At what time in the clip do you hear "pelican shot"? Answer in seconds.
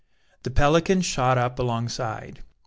0.49-1.37